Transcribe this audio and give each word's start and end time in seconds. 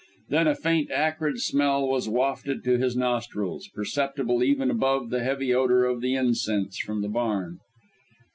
Then 0.29 0.47
a 0.47 0.55
faint 0.55 0.89
acrid 0.89 1.39
smell 1.41 1.87
was 1.87 2.09
wafted 2.09 2.63
to 2.63 2.79
his 2.79 2.95
nostrils, 2.95 3.67
perceptible 3.71 4.43
even 4.43 4.71
above 4.71 5.11
the 5.11 5.23
heavy 5.23 5.53
odour 5.53 5.85
of 5.85 6.01
the 6.01 6.15
incense 6.15 6.79
from 6.79 7.03
the 7.03 7.07
barn. 7.07 7.59